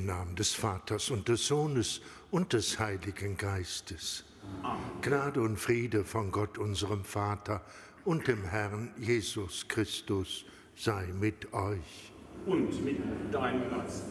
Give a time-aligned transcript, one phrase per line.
[0.00, 4.24] Im Namen des Vaters und des Sohnes und des Heiligen Geistes.
[4.62, 4.80] Amen.
[5.02, 7.62] Gnade und Friede von Gott, unserem Vater
[8.06, 12.12] und dem Herrn Jesus Christus sei mit euch.
[12.46, 12.98] Und mit
[13.30, 14.04] deinem Geist.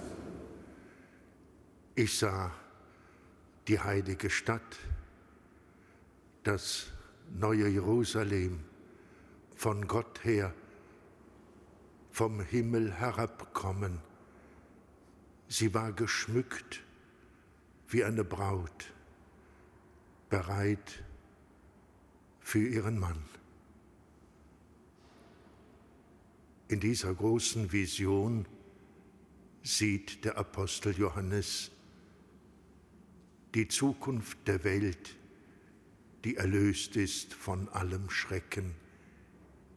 [1.95, 2.52] Ich sah
[3.67, 4.78] die heilige Stadt,
[6.44, 6.86] das
[7.36, 8.60] neue Jerusalem,
[9.56, 10.54] von Gott her,
[12.11, 14.08] vom Himmel herabkommen
[15.52, 16.83] Sie war geschmückt
[17.87, 18.93] wie eine Braut,
[20.30, 21.04] bereit
[22.39, 23.20] für ihren Mann.
[26.67, 28.45] In dieser großen Vision
[29.64, 31.71] sieht der Apostel Johannes
[33.55, 35.15] die Zukunft der Welt,
[36.26, 38.76] die erlöst ist von allem Schrecken,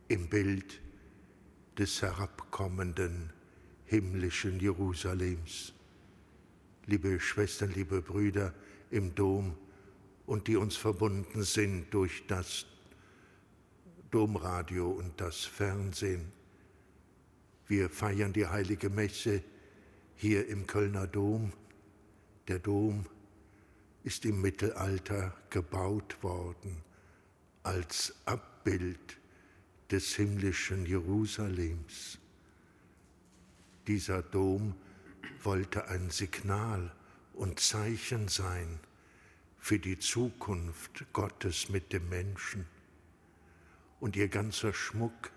[0.09, 0.83] im Bild
[1.79, 3.33] des herabkommenden
[3.93, 5.75] himmlischen Jerusalems.
[6.87, 8.55] Liebe Schwestern, liebe Brüder
[8.91, 9.55] im Dom
[10.25, 12.65] und die uns verbunden sind durch das
[14.11, 16.33] Domradio und das Fernsehen.
[17.67, 19.43] Wir feiern die heilige Messe
[20.15, 21.53] hier im Kölner Dom.
[22.49, 23.05] Der Dom
[24.05, 26.79] ist im Mittelalter gebaut worden
[27.63, 29.19] als Abbild
[29.91, 32.22] des himmlischen Jerusalems.
[33.87, 34.75] Dieser Dom
[35.43, 36.95] wollte ein Signal
[37.35, 38.79] und Zeichen sein
[39.59, 42.67] für die Zukunft Gottes mit dem Menschen.
[43.99, 45.33] Und ihr ganzer Schmuck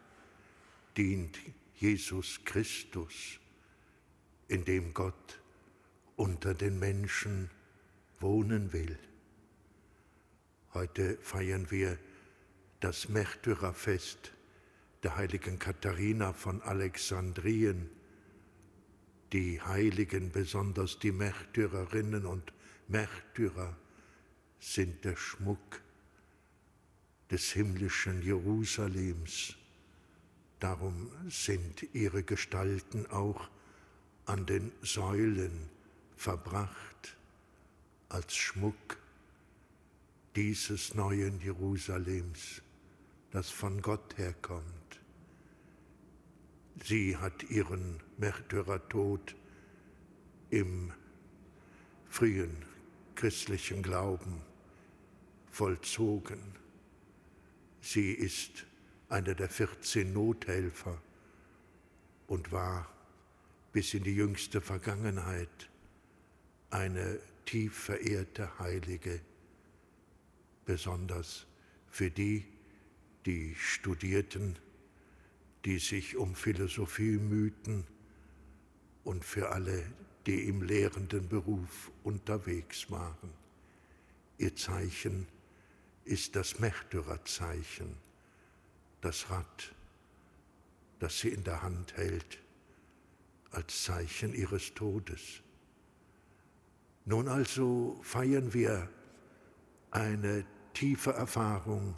[0.98, 1.40] dient
[1.76, 3.40] Jesus Christus,
[4.48, 5.40] in dem Gott
[6.16, 7.50] unter den Menschen
[8.20, 8.98] wohnen will.
[10.74, 11.98] Heute feiern wir
[12.80, 14.34] das Märtyrerfest
[15.04, 17.90] der heiligen Katharina von Alexandrien
[19.36, 22.54] die Heiligen, besonders die Märtyrerinnen und
[22.88, 23.76] Märtyrer,
[24.62, 25.82] sind der Schmuck
[27.30, 29.58] des himmlischen Jerusalems.
[30.62, 33.50] Darum sind ihre Gestalten auch
[34.26, 35.70] an den Säulen
[36.16, 37.18] verbracht
[38.08, 38.98] als Schmuck
[40.38, 42.62] dieses neuen Jerusalems,
[43.32, 44.85] das von Gott herkommt.
[46.84, 49.36] Sie hat ihren Märtyrertod
[50.50, 50.92] im
[52.06, 52.66] frühen
[53.16, 54.42] christlichen Glauben
[55.50, 56.40] vollzogen.
[57.82, 58.66] Sie ist
[59.10, 61.02] einer der 14 Nothelfer
[62.28, 62.90] und war
[63.72, 65.70] bis in die jüngste Vergangenheit
[66.70, 69.22] eine tief verehrte Heilige,
[70.66, 71.46] besonders
[71.90, 72.46] für die,
[73.26, 74.58] die studierten
[75.66, 77.86] die sich um Philosophie mühten
[79.04, 79.84] und für alle,
[80.28, 83.32] die im lehrenden Beruf unterwegs waren.
[84.38, 85.28] Ihr Zeichen
[86.04, 87.98] ist das Märtyrerzeichen,
[89.02, 89.74] das Rad,
[91.00, 92.40] das sie in der Hand hält,
[93.52, 95.42] als Zeichen ihres Todes.
[97.06, 98.90] Nun also feiern wir
[99.90, 101.96] eine tiefe Erfahrung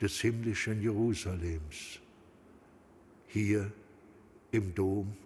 [0.00, 2.00] des himmlischen Jerusalems,
[3.28, 3.72] hier
[4.50, 5.16] im Dom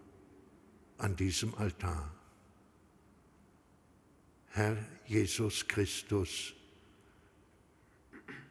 [0.99, 2.15] an diesem Altar.
[4.53, 4.77] Herr
[5.07, 6.55] Jesus Christus,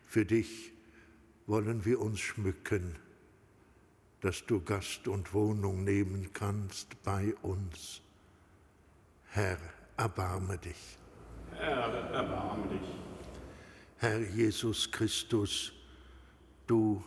[0.05, 0.71] für dich
[1.45, 2.95] wollen wir uns schmücken,
[4.21, 8.01] dass du Gast und Wohnung nehmen kannst bei uns.
[9.31, 9.57] Herr,
[9.97, 10.97] erbarme dich.
[11.53, 12.89] Herr, erbarme dich.
[13.97, 15.73] Herr Jesus Christus,
[16.69, 17.03] du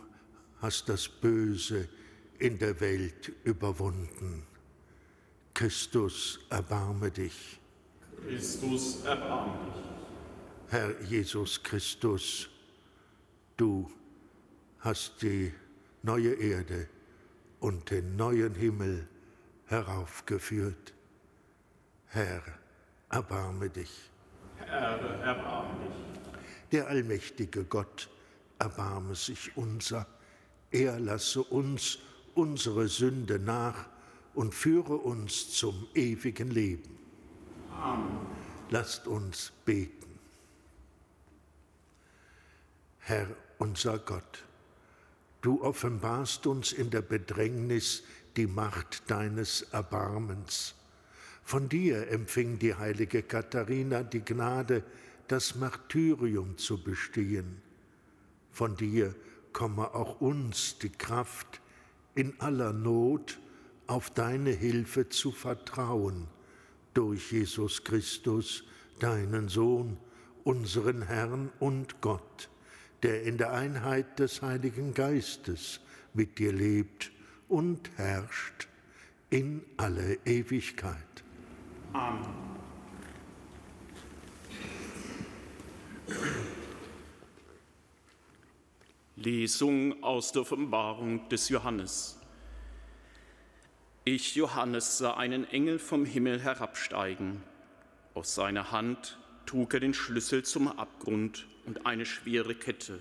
[0.61, 1.87] hast das Böse
[2.37, 4.45] in der Welt überwunden.
[5.53, 7.59] Christus, erbarme dich.
[8.27, 9.83] Christus, erbarme dich.
[10.69, 12.49] Herr Jesus Christus,
[13.55, 13.89] du
[14.79, 15.53] hast die
[16.01, 16.89] neue Erde
[17.59, 19.07] und den neuen Himmel
[19.67, 20.93] heraufgeführt.
[22.07, 22.41] Herr,
[23.09, 24.09] erbarme dich.
[24.57, 26.21] Herr, erbarme dich.
[26.71, 28.09] Der allmächtige Gott,
[28.63, 30.07] erbarme sich unser.
[30.71, 31.99] Er lasse uns
[32.33, 33.87] unsere Sünde nach
[34.33, 36.97] und führe uns zum ewigen Leben.
[37.71, 38.25] Amen.
[38.69, 40.17] Lasst uns beten.
[42.99, 43.27] Herr
[43.57, 44.45] unser Gott,
[45.41, 48.03] du offenbarst uns in der Bedrängnis
[48.37, 50.73] die Macht deines Erbarmens.
[51.43, 54.83] Von dir empfing die heilige Katharina die Gnade,
[55.27, 57.62] das Martyrium zu bestehen.
[58.53, 59.15] Von dir
[59.51, 61.59] komme auch uns die Kraft,
[62.15, 63.39] in aller Not
[63.87, 66.27] auf deine Hilfe zu vertrauen
[66.93, 68.63] durch Jesus Christus,
[68.99, 69.97] deinen Sohn,
[70.43, 72.49] unseren Herrn und Gott,
[73.01, 75.79] der in der Einheit des Heiligen Geistes
[76.13, 77.11] mit dir lebt
[77.49, 78.67] und herrscht
[79.31, 81.23] in alle Ewigkeit.
[81.93, 82.62] Amen.
[89.23, 92.19] Lesung aus der Offenbarung des Johannes.
[94.03, 97.41] Ich, Johannes, sah einen Engel vom Himmel herabsteigen.
[98.15, 102.99] Aus seiner Hand trug er den Schlüssel zum Abgrund und eine schwere Kette.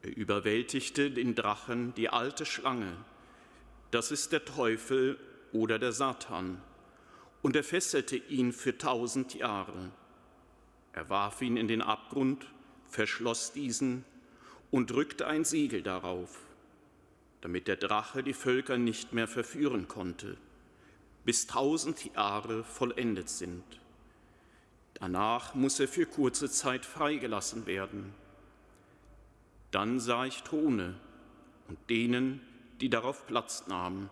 [0.00, 2.92] Er überwältigte den Drachen, die alte Schlange.
[3.90, 5.18] Das ist der Teufel
[5.52, 6.62] oder der Satan.
[7.42, 9.92] Und er fesselte ihn für tausend Jahre.
[10.94, 12.46] Er warf ihn in den Abgrund,
[12.86, 14.06] verschloss diesen
[14.76, 16.46] und drückte ein Siegel darauf
[17.46, 20.36] damit der Drache die Völker nicht mehr verführen konnte,
[21.24, 23.62] bis tausend Jahre vollendet sind.
[24.94, 28.12] Danach muss er für kurze Zeit freigelassen werden.
[29.70, 30.94] Dann sah ich Throne
[31.68, 32.40] und denen,
[32.80, 34.10] die darauf Platz nahmen,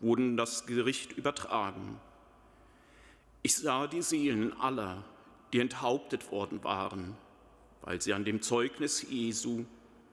[0.00, 2.00] wurden das Gericht übertragen.
[3.42, 5.04] Ich sah die Seelen aller,
[5.52, 7.16] die enthauptet worden waren,
[7.82, 9.66] weil sie an dem Zeugnis Jesu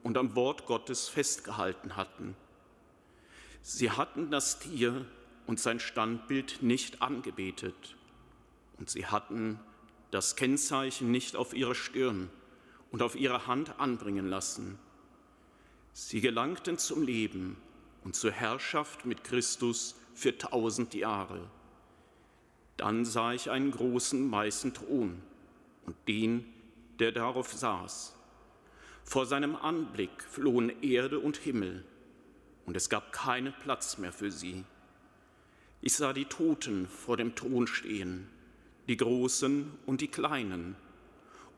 [0.04, 2.36] und am Wort Gottes festgehalten hatten.
[3.62, 5.04] Sie hatten das Tier
[5.46, 7.96] und sein Standbild nicht angebetet
[8.78, 9.58] und sie hatten
[10.10, 12.30] das Kennzeichen nicht auf ihre Stirn
[12.92, 14.78] und auf ihre Hand anbringen lassen.
[15.94, 17.56] Sie gelangten zum Leben
[18.04, 21.48] und zur Herrschaft mit Christus für tausend Jahre.
[22.76, 25.22] Dann sah ich einen großen weißen Thron
[25.86, 26.44] und den,
[26.98, 28.14] der darauf saß.
[29.04, 31.84] Vor seinem Anblick flohen Erde und Himmel
[32.66, 34.64] und es gab keinen Platz mehr für sie.
[35.80, 38.28] Ich sah die Toten vor dem Thron stehen,
[38.88, 40.76] die Großen und die Kleinen,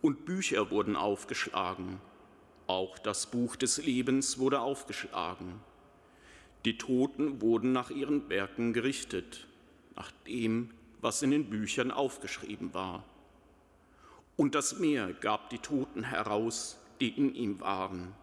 [0.03, 2.01] und Bücher wurden aufgeschlagen,
[2.67, 5.61] auch das Buch des Lebens wurde aufgeschlagen.
[6.65, 9.47] Die Toten wurden nach ihren Werken gerichtet,
[9.95, 13.05] nach dem, was in den Büchern aufgeschrieben war.
[14.37, 18.15] Und das Meer gab die Toten heraus, die in ihm waren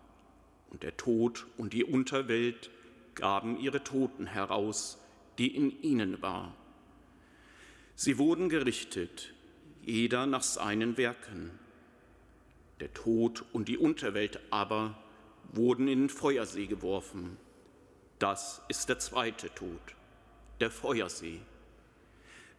[0.69, 2.69] und der Tod und die Unterwelt
[3.15, 4.97] gaben ihre Toten heraus,
[5.37, 6.55] die in ihnen war.
[7.95, 9.33] Sie wurden gerichtet,
[9.83, 11.51] jeder nach seinen Werken.
[12.79, 14.97] Der Tod und die Unterwelt aber
[15.51, 17.37] wurden in den Feuersee geworfen.
[18.17, 19.95] Das ist der zweite Tod,
[20.59, 21.39] der Feuersee.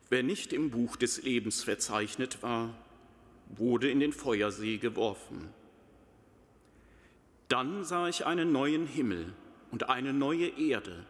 [0.08, 2.74] Wer nicht im Buch des Lebens verzeichnet war,
[3.48, 5.52] wurde in den Feuersee geworfen.
[7.48, 9.32] Dann sah ich einen neuen Himmel
[9.70, 11.04] und eine neue Erde,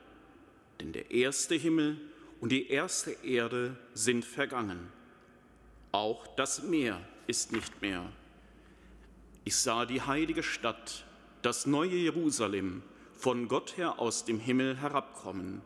[0.80, 2.00] denn der erste Himmel
[2.40, 4.92] und die erste Erde sind vergangen.
[5.92, 8.10] Auch das Meer ist nicht mehr.
[9.44, 11.04] Ich sah die heilige Stadt,
[11.42, 15.62] das neue Jerusalem, von Gott her aus dem Himmel herabkommen.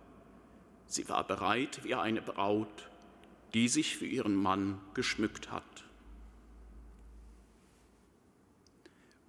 [0.87, 2.89] Sie war bereit wie eine Braut,
[3.55, 5.85] die sich für ihren Mann geschmückt hat.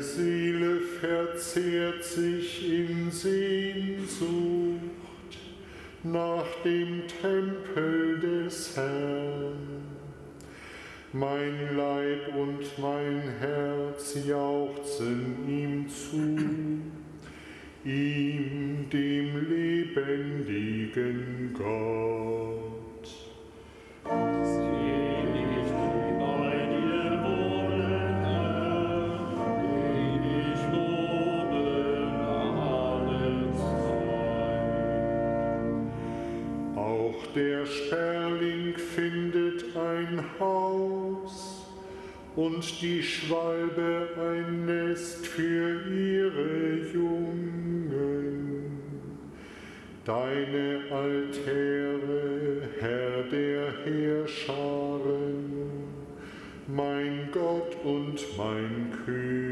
[0.00, 4.28] Seele verzehrt sich in Sehnsucht
[6.02, 9.84] nach dem Tempel des Herrn.
[11.12, 16.36] Mein Leib und mein Herz jauchzen ihm zu,
[17.84, 22.33] ihm, dem lebendigen Gott.
[37.64, 41.66] Der Sperling findet ein Haus
[42.36, 48.34] und die Schwalbe ein Nest für ihre Jungen.
[50.04, 55.44] Deine Altäre, Herr der Heerscharen,
[56.66, 59.43] mein Gott und mein König.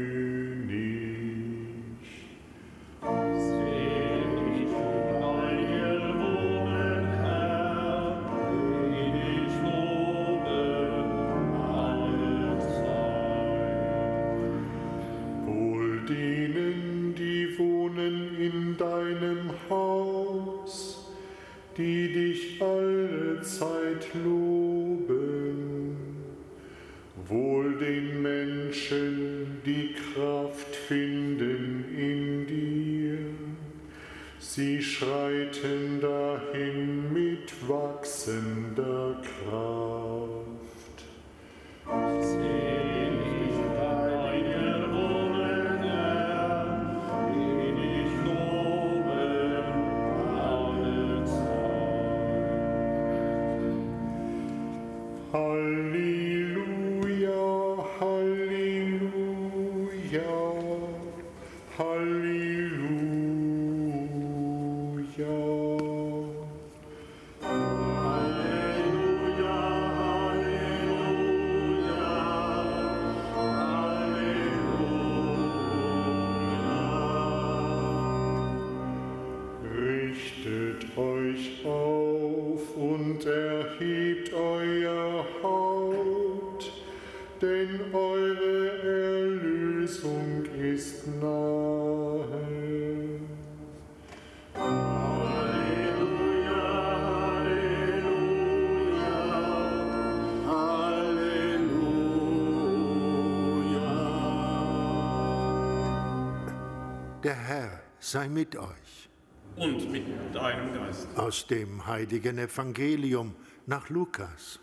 [107.23, 109.09] Der Herr sei mit euch.
[109.55, 111.07] Und mit deinem Geist.
[111.15, 113.33] Aus dem heiligen Evangelium
[113.65, 114.59] nach Lukas.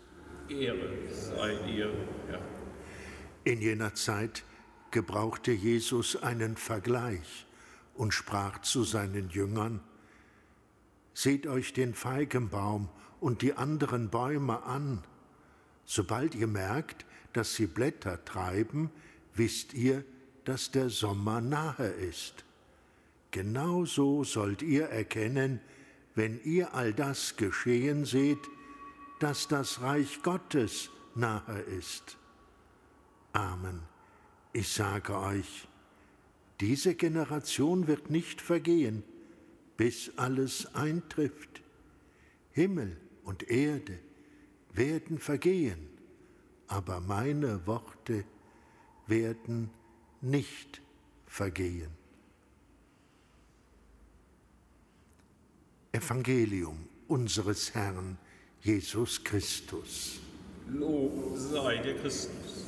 [0.47, 1.91] Ehre sei dir,
[2.27, 2.39] Herr.
[3.45, 4.43] In jener Zeit
[4.91, 7.47] gebrauchte Jesus einen Vergleich
[7.95, 9.79] und sprach zu seinen Jüngern,
[11.15, 12.89] Seht euch den Feigenbaum
[13.19, 15.03] und die anderen Bäume an.
[15.85, 18.91] Sobald ihr merkt, dass sie Blätter treiben,
[19.33, 20.05] wisst ihr,
[20.45, 22.45] dass der Sommer nahe ist.
[23.31, 25.61] Genauso sollt ihr erkennen,
[26.15, 28.39] wenn ihr all das geschehen seht,
[29.19, 32.17] dass das Reich Gottes nahe ist.
[33.33, 33.81] Amen.
[34.53, 35.67] Ich sage euch,
[36.59, 39.03] diese Generation wird nicht vergehen,
[39.77, 41.61] bis alles eintrifft.
[42.51, 43.97] Himmel und Erde
[44.73, 45.87] werden vergehen,
[46.67, 48.25] aber meine Worte
[49.07, 49.69] werden
[50.19, 50.81] nicht
[51.25, 52.00] vergehen.
[55.93, 58.17] Evangelium unseres Herrn
[58.61, 60.19] Jesus Christus.
[60.69, 62.65] Lob sei dir Christus.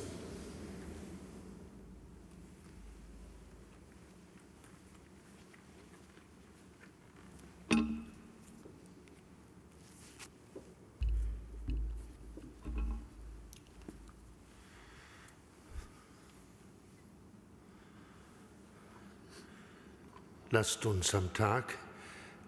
[20.50, 21.78] Lasst uns am Tag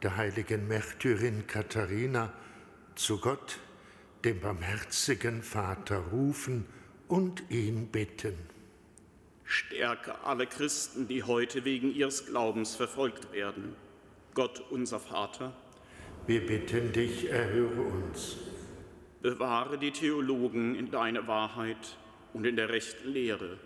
[0.02, 2.32] der heiligen Märtyrin Katharina
[2.94, 3.58] zu Gott,
[4.24, 6.66] dem barmherzigen Vater, rufen
[7.08, 8.34] und ihn bitten.
[9.44, 13.76] Stärke alle Christen, die heute wegen ihres Glaubens verfolgt werden.
[14.34, 15.52] Gott, unser Vater,
[16.26, 18.36] Wir bitten dich, erhöre uns.
[19.22, 21.96] bewahre die Theologen in deiner Wahrheit
[22.32, 23.58] und in der rechten Lehre.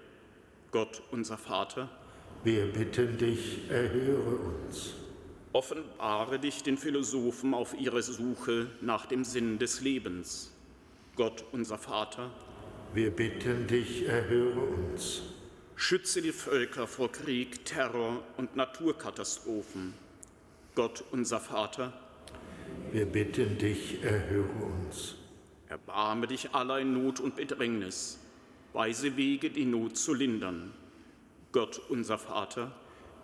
[0.71, 1.89] Gott, unser Vater,
[2.45, 4.95] Wir bitten dich, erhöre uns.
[5.52, 10.52] Offenbare dich den Philosophen auf ihre Suche nach dem Sinn des Lebens.
[11.16, 12.30] Gott, unser Vater,
[12.95, 15.23] Wir bitten dich, erhöre uns.
[15.76, 19.95] schütze die Völker vor Krieg, Terror und Naturkatastrophen.
[20.75, 21.92] Gott, unser Vater,
[22.92, 24.49] Wir bitten dich, erhöre
[24.87, 25.16] uns.
[25.69, 28.19] Erbarme dich aller in Not und Bedrängnis,
[28.73, 30.73] weise Wege, die Not zu lindern.
[31.52, 32.73] Gott, unser Vater,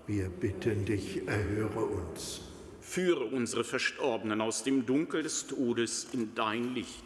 [0.07, 2.41] Wir bitten dich, erhöre uns.
[2.81, 7.05] führe unsere Verstorbenen aus dem Dunkel des Todes in dein Licht.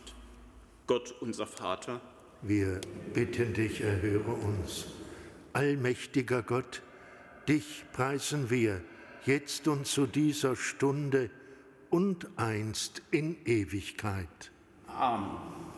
[0.86, 2.00] Gott, unser Vater,
[2.42, 2.80] Wir
[3.14, 4.86] bitten dich, erhöre uns.
[5.52, 6.82] Allmächtiger Gott,
[7.48, 8.82] dich preisen wir
[9.24, 11.30] jetzt und zu dieser Stunde
[11.88, 14.52] und einst in Ewigkeit.
[14.86, 15.69] Amen.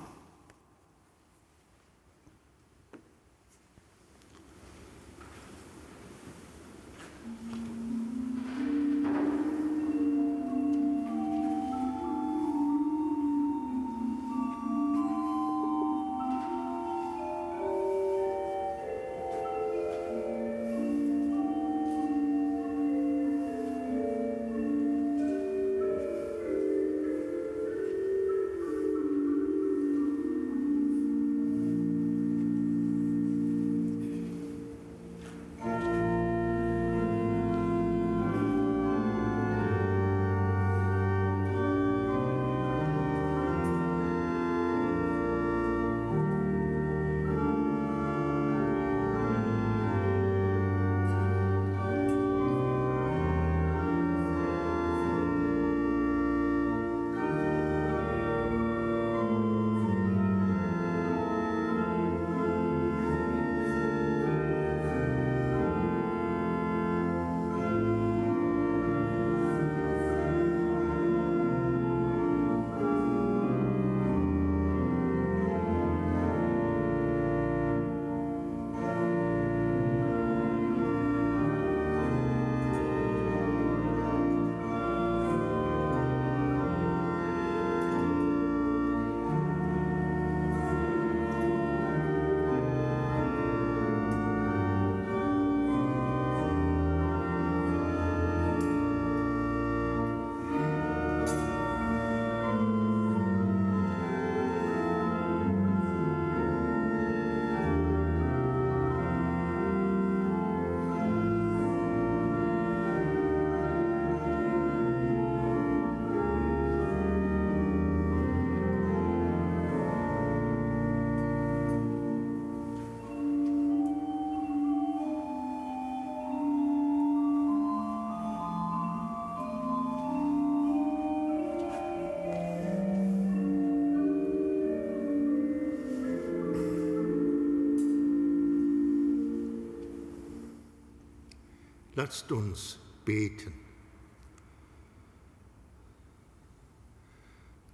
[142.05, 143.53] Lasst uns beten.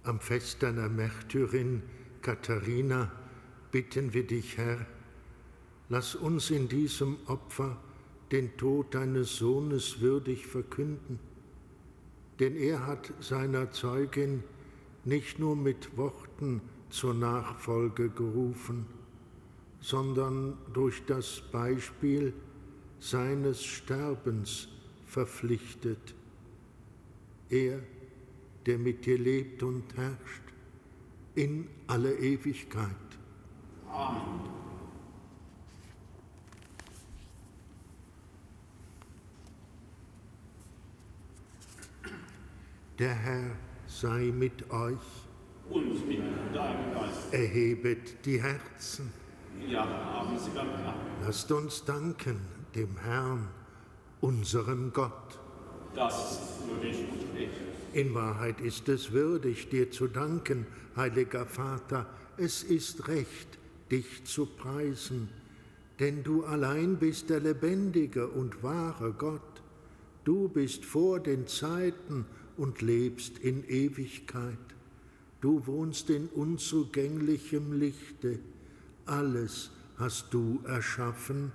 [0.03, 1.81] Am Fest deiner Märtyrin
[2.21, 3.11] Katharina
[3.71, 4.85] bitten wir dich, Herr,
[5.89, 7.75] lass uns in diesem Opfer
[8.31, 11.17] den Tod deines Sohnes würdig verkünden,
[12.39, 14.43] denn er hat seiner Zeugin
[15.05, 16.61] nicht nur mit Worten
[16.91, 18.85] zur Nachfolge gerufen,
[19.81, 22.31] sondern durch das Beispiel
[22.99, 24.67] seines Sterbens
[25.05, 26.13] verpflichtet.
[27.49, 27.79] Er,
[28.65, 30.43] der mit dir lebt und herrscht
[31.35, 32.95] in alle Ewigkeit.
[33.89, 34.41] Amen.
[42.99, 43.55] Der Herr
[43.87, 44.97] sei mit euch.
[45.69, 46.19] Und mit
[46.53, 47.33] deinem Geist.
[47.33, 49.11] Erhebet die Herzen.
[49.67, 50.95] Ja, haben Sie Herrn.
[51.23, 53.47] Lasst uns danken dem Herrn,
[54.21, 55.39] unserem Gott.
[55.95, 57.51] Das ist würdig und recht.
[57.93, 62.05] In Wahrheit ist es würdig, dir zu danken, heiliger Vater.
[62.37, 63.57] Es ist recht,
[63.89, 65.29] dich zu preisen,
[65.99, 69.41] denn du allein bist der lebendige und wahre Gott.
[70.23, 72.25] Du bist vor den Zeiten
[72.57, 74.57] und lebst in Ewigkeit.
[75.41, 78.39] Du wohnst in unzugänglichem Lichte.
[79.05, 81.51] Alles hast du erschaffen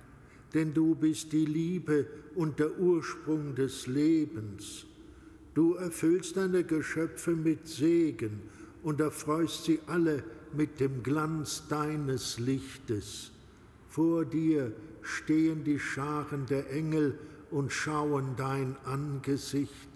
[0.55, 4.85] denn du bist die Liebe und der Ursprung des Lebens.
[5.53, 8.41] Du erfüllst deine Geschöpfe mit Segen
[8.81, 13.31] und erfreust sie alle mit dem Glanz deines Lichtes.
[13.89, 17.19] Vor dir stehen die Scharen der Engel
[17.51, 19.89] und schauen dein Angesicht.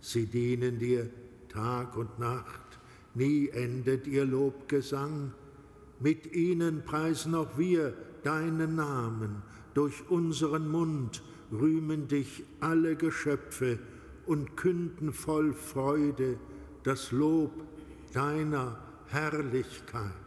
[0.00, 1.10] Sie dienen dir
[1.50, 2.78] Tag und Nacht,
[3.14, 5.32] nie endet ihr Lobgesang.
[6.00, 9.42] Mit ihnen preisen auch wir deinen Namen
[9.74, 13.78] durch unseren Mund rühmen dich alle Geschöpfe
[14.26, 16.38] und künden voll Freude
[16.84, 17.52] das Lob
[18.12, 20.23] deiner Herrlichkeit.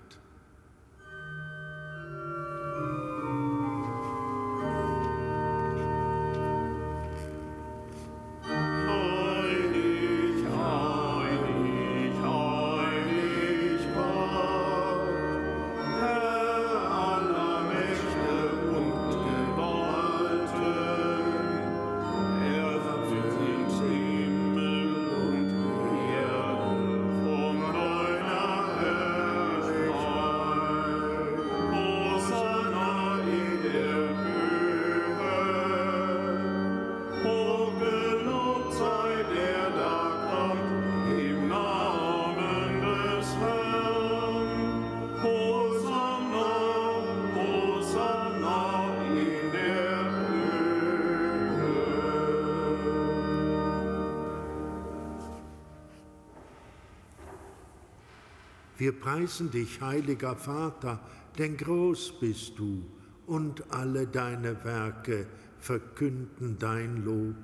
[58.78, 61.00] Wir preisen dich, heiliger Vater,
[61.38, 62.84] denn groß bist du
[63.26, 65.26] und alle deine Werke
[65.60, 67.36] verkünden dein Lob.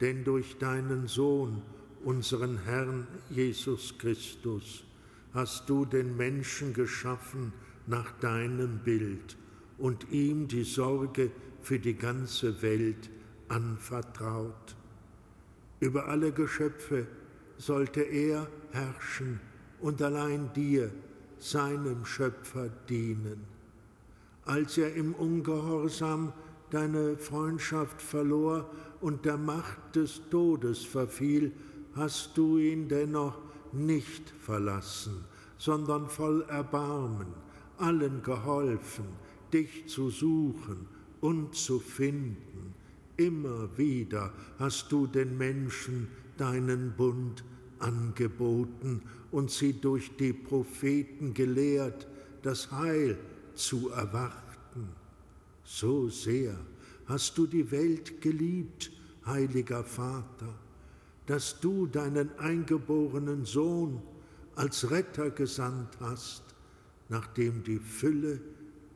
[0.00, 1.62] Denn durch deinen Sohn,
[2.04, 4.84] unseren Herrn Jesus Christus,
[5.34, 7.52] hast du den Menschen geschaffen
[7.86, 9.36] nach deinem Bild
[9.78, 13.10] und ihm die Sorge für die ganze Welt
[13.48, 14.76] anvertraut.
[15.80, 17.06] Über alle Geschöpfe
[17.58, 19.40] sollte er herrschen
[19.80, 20.90] und allein dir,
[21.38, 23.44] seinem Schöpfer, dienen.
[24.44, 26.32] Als er im Ungehorsam
[26.70, 31.52] deine Freundschaft verlor und der Macht des Todes verfiel,
[31.94, 33.38] hast du ihn dennoch
[33.72, 35.24] nicht verlassen,
[35.56, 37.28] sondern voll Erbarmen
[37.80, 39.06] allen geholfen,
[39.52, 40.86] dich zu suchen
[41.20, 42.74] und zu finden.
[43.16, 47.44] Immer wieder hast du den Menschen deinen Bund
[47.78, 52.06] angeboten und sie durch die Propheten gelehrt,
[52.42, 53.18] das Heil
[53.54, 54.88] zu erwarten.
[55.64, 56.56] So sehr
[57.06, 58.90] hast du die Welt geliebt,
[59.26, 60.54] heiliger Vater,
[61.26, 64.02] dass du deinen eingeborenen Sohn
[64.56, 66.42] als Retter gesandt hast,
[67.08, 68.40] nachdem die Fülle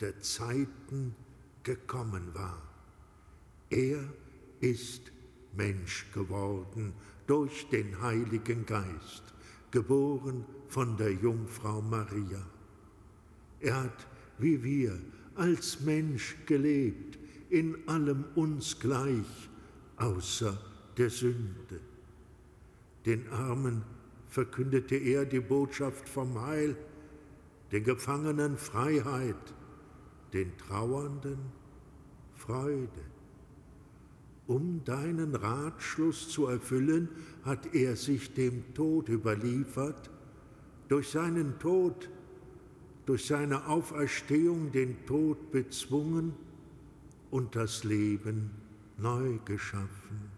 [0.00, 1.14] der Zeiten
[1.62, 2.62] gekommen war.
[3.70, 4.00] Er
[4.60, 5.12] ist
[5.56, 6.92] Mensch geworden
[7.26, 9.33] durch den Heiligen Geist,
[9.74, 12.46] geboren von der Jungfrau Maria.
[13.58, 14.06] Er hat,
[14.38, 15.00] wie wir,
[15.34, 17.18] als Mensch gelebt,
[17.50, 19.48] in allem uns gleich,
[19.96, 20.56] außer
[20.96, 21.80] der Sünde.
[23.04, 23.82] Den Armen
[24.28, 26.76] verkündete er die Botschaft vom Heil,
[27.72, 29.54] den Gefangenen Freiheit,
[30.32, 31.38] den Trauernden
[32.34, 33.13] Freude.
[34.46, 37.08] Um deinen Ratschluss zu erfüllen,
[37.44, 40.10] hat er sich dem Tod überliefert,
[40.88, 42.10] durch seinen Tod,
[43.06, 46.34] durch seine Auferstehung den Tod bezwungen
[47.30, 48.50] und das Leben
[48.98, 50.30] neu geschaffen,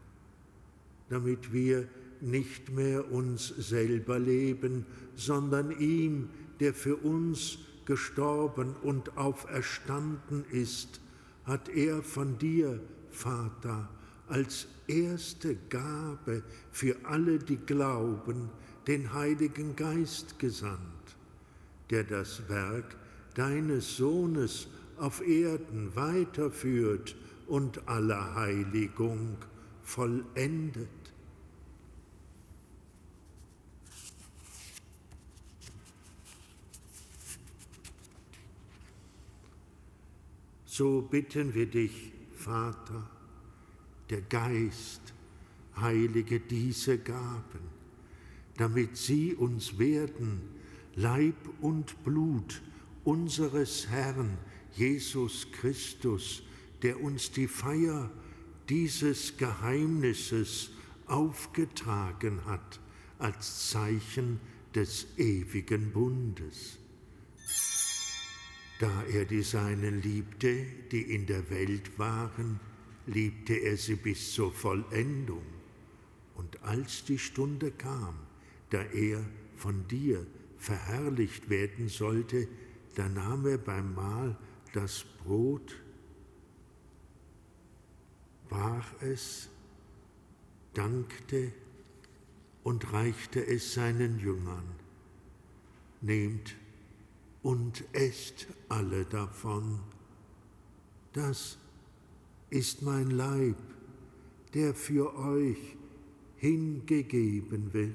[1.08, 1.88] damit wir
[2.20, 11.00] nicht mehr uns selber leben, sondern ihm, der für uns gestorben und auferstanden ist,
[11.44, 13.88] hat er von dir, Vater,
[14.28, 18.50] als erste Gabe für alle, die glauben,
[18.86, 20.80] den Heiligen Geist gesandt,
[21.90, 22.96] der das Werk
[23.34, 29.36] deines Sohnes auf Erden weiterführt und aller Heiligung
[29.82, 30.88] vollendet.
[40.64, 43.08] So bitten wir dich, Vater,
[44.10, 45.00] der Geist
[45.76, 47.60] heilige diese Gaben,
[48.56, 50.40] damit sie uns werden
[50.94, 52.62] Leib und Blut
[53.04, 54.38] unseres Herrn
[54.72, 56.42] Jesus Christus,
[56.82, 58.10] der uns die Feier
[58.68, 60.70] dieses Geheimnisses
[61.06, 62.80] aufgetragen hat
[63.18, 64.40] als Zeichen
[64.74, 66.78] des ewigen Bundes.
[68.78, 72.60] Da er die Seinen liebte, die in der Welt waren,
[73.06, 75.44] liebte er sie bis zur Vollendung.
[76.34, 78.14] Und als die Stunde kam,
[78.70, 79.24] da er
[79.56, 80.26] von dir
[80.58, 82.48] verherrlicht werden sollte,
[82.94, 84.36] da nahm er beim Mahl
[84.72, 85.76] das Brot,
[88.48, 89.48] brach es,
[90.74, 91.52] dankte
[92.62, 94.64] und reichte es seinen Jüngern.
[96.00, 96.56] Nehmt
[97.42, 99.80] und esst alle davon.
[101.12, 101.58] Das
[102.50, 103.56] ist mein Leib,
[104.54, 105.76] der für euch
[106.36, 107.94] hingegeben wird.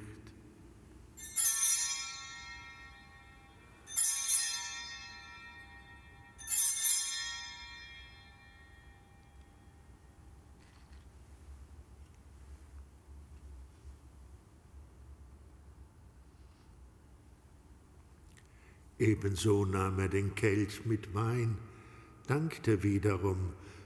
[19.02, 21.58] Ebenso nahm er den Kelch mit Wein,
[22.28, 23.54] dankte wiederum,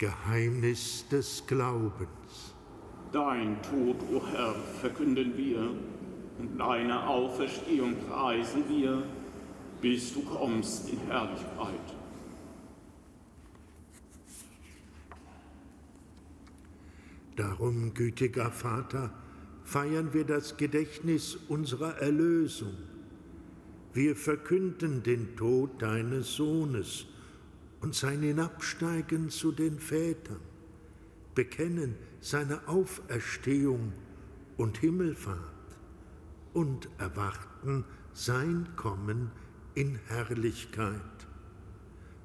[0.00, 2.54] Geheimnis des Glaubens.
[3.12, 5.74] Dein Tod, o oh Herr, verkünden wir
[6.38, 9.02] und deine Auferstehung preisen wir,
[9.82, 11.94] bis du kommst in Herrlichkeit.
[17.36, 19.12] Darum, gütiger Vater,
[19.64, 22.72] feiern wir das Gedächtnis unserer Erlösung.
[23.92, 27.04] Wir verkünden den Tod deines Sohnes
[27.80, 30.40] und sein Hinabsteigen zu den Vätern,
[31.34, 33.92] bekennen seine Auferstehung
[34.56, 35.38] und Himmelfahrt
[36.52, 39.30] und erwarten sein Kommen
[39.74, 41.00] in Herrlichkeit.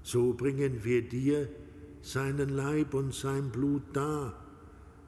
[0.04, 1.50] So bringen wir dir
[2.02, 4.46] seinen Leib und sein Blut dar,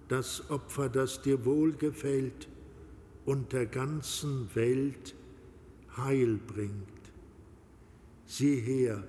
[0.08, 2.48] das Opfer, das dir wohlgefällt
[3.26, 5.14] und der ganzen Welt
[5.98, 6.88] Heil bringt.
[8.26, 9.04] Sieh her,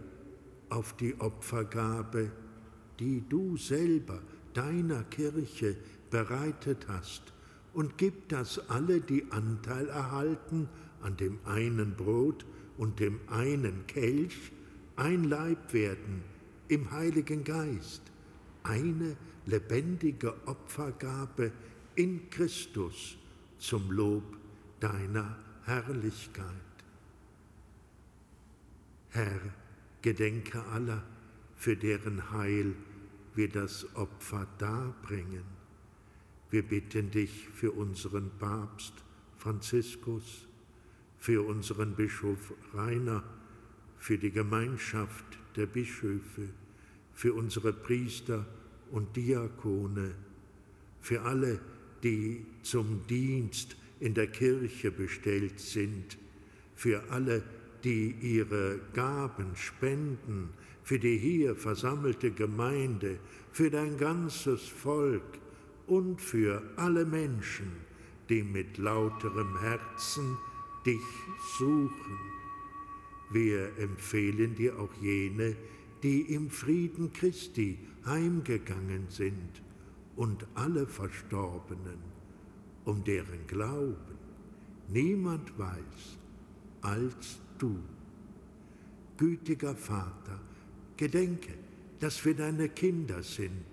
[0.70, 2.30] auf die Opfergabe,
[2.98, 4.20] die du selber
[4.54, 5.76] deiner Kirche
[6.10, 7.32] bereitet hast,
[7.74, 10.68] und gib, dass alle, die Anteil erhalten
[11.02, 12.44] an dem einen Brot
[12.76, 14.52] und dem einen Kelch,
[14.96, 16.22] ein Leib werden
[16.66, 18.02] im Heiligen Geist,
[18.64, 21.52] eine lebendige Opfergabe
[21.94, 23.16] in Christus
[23.58, 24.24] zum Lob
[24.80, 26.44] deiner Herrlichkeit.
[29.10, 29.40] Herr,
[30.02, 31.02] Gedenke aller,
[31.56, 32.74] für deren Heil
[33.34, 35.44] wir das Opfer darbringen.
[36.50, 38.94] Wir bitten dich für unseren Papst
[39.36, 40.46] Franziskus,
[41.18, 43.22] für unseren Bischof Rainer,
[43.96, 45.24] für die Gemeinschaft
[45.56, 46.48] der Bischöfe,
[47.14, 48.46] für unsere Priester
[48.90, 50.14] und Diakone,
[51.00, 51.60] für alle,
[52.02, 56.16] die zum Dienst in der Kirche bestellt sind,
[56.76, 60.50] für alle, die die ihre Gaben spenden
[60.82, 63.18] für die hier versammelte Gemeinde,
[63.52, 65.38] für dein ganzes Volk
[65.86, 67.72] und für alle Menschen,
[68.28, 70.36] die mit lauterem Herzen
[70.86, 71.04] dich
[71.58, 72.18] suchen.
[73.30, 75.56] Wir empfehlen dir auch jene,
[76.02, 79.62] die im Frieden Christi heimgegangen sind
[80.16, 81.98] und alle Verstorbenen,
[82.84, 84.18] um deren Glauben
[84.88, 86.18] niemand weiß
[86.80, 87.78] als du.
[89.16, 90.40] Gütiger Vater,
[90.96, 91.54] gedenke,
[91.98, 93.66] dass wir deine Kinder sind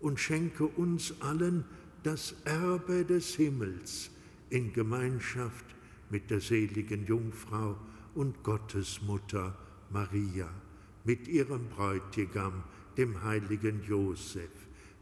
[0.00, 1.64] und schenke uns allen
[2.02, 4.10] das Erbe des Himmels
[4.50, 5.64] in Gemeinschaft
[6.10, 7.76] mit der seligen Jungfrau
[8.14, 9.56] und Gottesmutter
[9.90, 10.50] Maria,
[11.04, 12.62] mit ihrem Bräutigam,
[12.98, 14.50] dem heiligen Josef,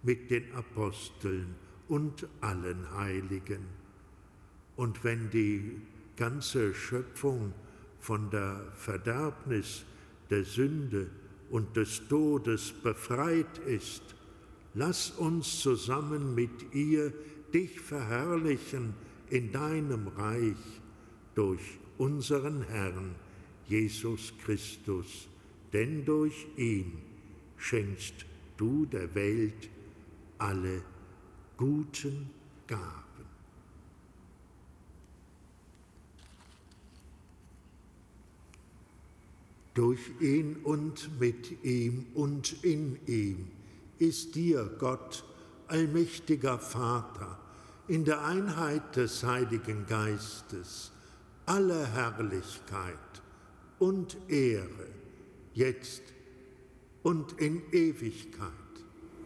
[0.03, 1.55] mit den Aposteln
[1.89, 3.67] und allen Heiligen.
[4.77, 5.81] Und wenn die
[6.17, 7.53] ganze Schöpfung
[8.03, 9.85] von der Verderbnis,
[10.29, 11.09] der Sünde
[11.51, 14.03] und des Todes befreit ist,
[14.75, 17.12] lass uns zusammen mit ihr
[17.55, 18.95] dich verherrlichen
[19.31, 20.81] in deinem Reich
[21.37, 23.15] durch unseren Herrn
[23.69, 25.29] Jesus Christus,
[25.73, 26.99] denn durch ihn
[27.57, 29.71] schenkst du der Welt
[30.38, 30.83] alle
[31.57, 32.31] guten
[32.67, 33.12] Gaben.
[39.75, 43.49] Durch ihn und mit ihm und in ihm
[43.99, 45.25] ist dir, Gott,
[45.69, 47.39] allmächtiger Vater,
[47.89, 50.93] in der Einheit des Heiligen Geistes,
[51.47, 53.23] alle Herrlichkeit
[53.79, 54.89] und Ehre,
[55.55, 56.03] jetzt
[57.03, 58.53] und in Ewigkeit.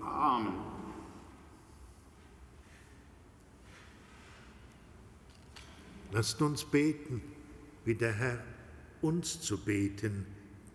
[0.00, 0.54] Amen.
[6.12, 7.20] Lasst uns beten,
[7.84, 8.44] wie der Herr
[9.02, 10.35] uns zu beten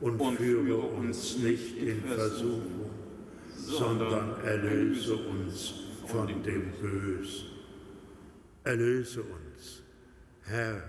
[0.00, 2.90] und, und führe uns nicht in Versuchung,
[3.54, 5.74] sondern erlöse uns
[6.06, 7.48] von dem Bösen.
[8.64, 9.82] Erlöse uns,
[10.42, 10.82] Herr,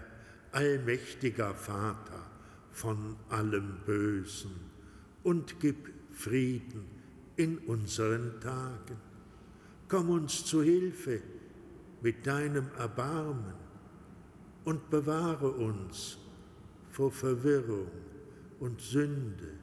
[0.51, 2.25] allmächtiger Vater,
[2.71, 4.51] von allem Bösen
[5.23, 6.85] und gib Frieden
[7.35, 8.97] in unseren Tagen.
[9.87, 11.21] Komm uns zu Hilfe
[12.01, 13.55] mit deinem Erbarmen
[14.65, 16.17] und bewahre uns
[16.91, 17.87] vor Verwirrung
[18.59, 19.53] und Sünde,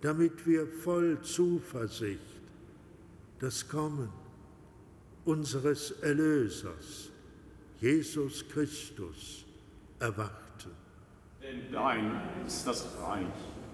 [0.00, 2.20] damit wir voll Zuversicht
[3.38, 4.10] das Kommen
[5.24, 7.10] unseres Erlösers,
[7.80, 9.44] Jesus Christus,
[9.98, 10.70] erwachte.
[11.42, 13.26] Denn dein ist das Reich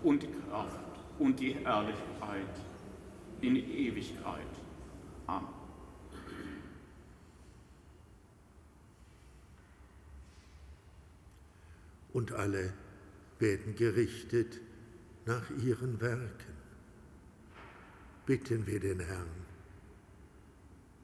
[0.03, 0.79] und die Kraft
[1.19, 2.61] und die Herrlichkeit
[3.41, 4.47] in Ewigkeit.
[5.27, 5.49] Amen.
[12.13, 12.73] Und alle
[13.43, 14.61] werden gerichtet
[15.27, 16.55] nach ihren Werken.
[18.25, 19.27] Bitten wir den Herrn.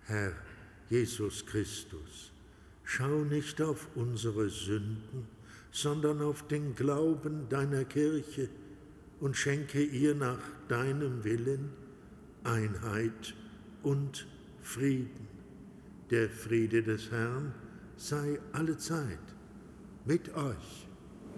[0.05, 0.33] Herr
[0.89, 2.33] Jesus Christus,
[2.85, 5.27] schau nicht auf unsere Sünden,
[5.71, 8.49] sondern auf den Glauben deiner Kirche
[9.21, 11.71] und schenke ihr nach deinem Willen
[12.45, 13.35] Einheit
[13.83, 14.27] und
[14.63, 15.29] Frieden.
[16.11, 17.53] Der Friede des Herrn
[17.97, 19.19] sei allezeit
[20.07, 20.88] mit euch.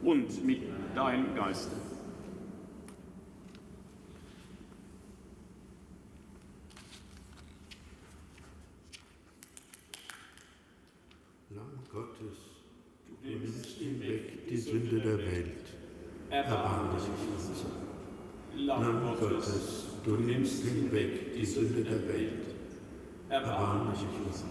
[0.03, 0.63] Und mit
[0.95, 1.77] deinem Geiste.
[11.51, 12.39] Lamm Gottes,
[13.23, 15.67] du nimmst hinweg die Sünde der Welt.
[16.31, 17.71] Erbarme dich unser.
[18.57, 22.55] Lamm Gottes, du nimmst hinweg die Sünde der Welt.
[23.29, 24.47] Erbarme dich unser.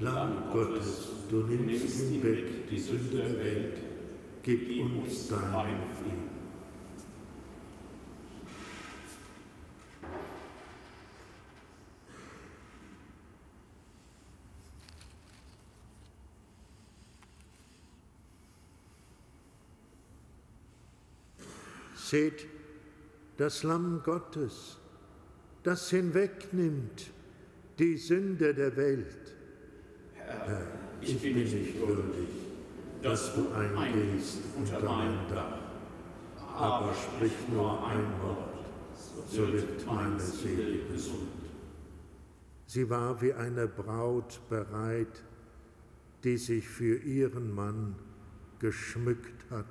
[0.00, 3.87] Lamm Gottes, du nimmst hinweg die Sünde der Welt.
[4.42, 6.38] Gib uns deinen Frieden.
[21.94, 22.46] Seht
[23.36, 24.78] das Lamm Gottes,
[25.62, 27.10] das hinwegnimmt
[27.78, 29.34] die Sünde der Welt.
[30.14, 30.66] Herr,
[31.02, 32.28] ich bin nicht würdig,
[33.02, 35.58] dass du eingehst unter mein Dach.
[36.56, 38.66] Aber sprich nur ein Wort,
[39.28, 41.28] so wird meine Seele gesund.
[42.66, 45.22] Sie war wie eine Braut bereit,
[46.24, 47.94] die sich für ihren Mann
[48.58, 49.66] geschmückt hat.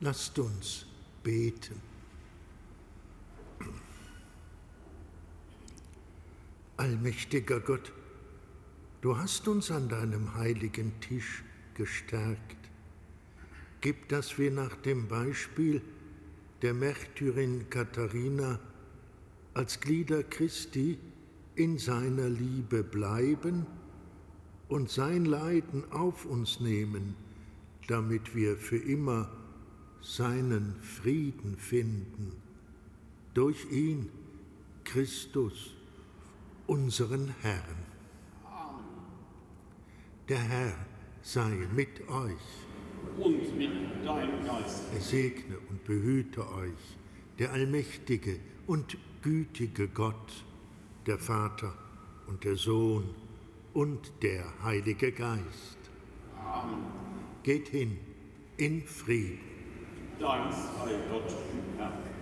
[0.00, 0.86] Lasst uns
[1.24, 1.80] beten.
[6.76, 7.92] Allmächtiger Gott,
[9.00, 11.42] du hast uns an deinem heiligen Tisch
[11.74, 12.56] gestärkt.
[13.80, 15.82] Gib, dass wir nach dem Beispiel
[16.62, 18.60] der Märtyrin Katharina
[19.54, 20.98] als Glieder Christi
[21.56, 23.66] in seiner Liebe bleiben
[24.68, 27.16] und sein Leiden auf uns nehmen,
[27.88, 29.28] damit wir für immer
[30.08, 32.32] seinen Frieden finden.
[33.34, 34.08] Durch ihn,
[34.82, 35.74] Christus,
[36.66, 37.86] unseren Herrn.
[40.28, 40.74] Der Herr
[41.20, 42.32] sei mit euch.
[43.18, 43.70] Und mit
[44.04, 44.84] deinem Geist.
[44.94, 46.96] Er segne und behüte euch,
[47.38, 50.44] der allmächtige und gütige Gott,
[51.06, 51.74] der Vater
[52.26, 53.14] und der Sohn
[53.74, 55.78] und der Heilige Geist.
[56.42, 56.82] Amen.
[57.42, 57.98] Geht hin
[58.56, 59.57] in Frieden.
[60.20, 61.32] Dank sei Gott,
[61.78, 62.17] Herr.